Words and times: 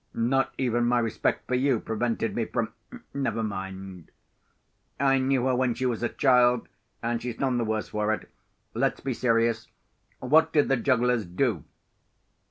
Not 0.15 0.51
even 0.57 0.85
my 0.85 0.97
respect 0.97 1.47
for 1.47 1.53
you 1.53 1.79
prevented 1.79 2.35
me 2.35 2.45
from—never 2.45 3.43
mind; 3.43 4.09
I 4.99 5.19
knew 5.19 5.45
her 5.45 5.55
when 5.55 5.75
she 5.75 5.85
was 5.85 6.01
a 6.01 6.09
child, 6.09 6.67
and 7.03 7.21
she's 7.21 7.37
none 7.39 7.59
the 7.59 7.63
worse 7.65 7.89
for 7.89 8.11
it. 8.11 8.27
Let's 8.73 8.99
be 9.01 9.13
serious. 9.13 9.67
What 10.17 10.51
did 10.53 10.69
the 10.69 10.77
jugglers 10.77 11.27
do?" 11.27 11.65